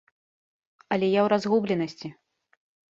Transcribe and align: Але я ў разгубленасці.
Але 0.95 1.07
я 1.11 1.21
ў 1.23 1.27
разгубленасці. 1.37 2.15